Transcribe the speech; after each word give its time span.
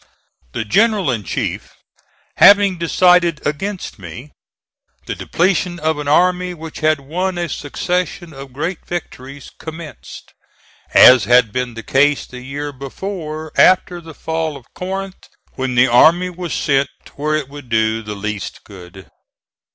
The 0.53 0.65
General 0.65 1.11
in 1.11 1.23
chief 1.23 1.73
having 2.37 2.79
decided 2.79 3.39
against 3.45 3.99
me, 3.99 4.31
the 5.05 5.13
depletion 5.13 5.77
of 5.79 5.99
an 5.99 6.07
army, 6.07 6.55
which 6.55 6.79
had 6.79 6.99
won 7.01 7.37
a 7.37 7.47
succession 7.47 8.33
of 8.33 8.51
great 8.51 8.83
victories, 8.87 9.51
commenced, 9.59 10.33
as 10.91 11.25
had 11.25 11.51
been 11.53 11.75
the 11.75 11.83
case 11.83 12.25
the 12.25 12.41
year 12.41 12.71
before 12.71 13.51
after 13.55 14.01
the 14.01 14.15
fall 14.15 14.57
of 14.57 14.65
Corinth 14.73 15.19
when 15.53 15.75
the 15.75 15.85
army 15.87 16.31
was 16.31 16.51
sent 16.55 16.89
where 17.13 17.35
it 17.35 17.47
would 17.47 17.69
do 17.69 18.01
the 18.01 18.15
least 18.15 18.61
good. 18.63 19.05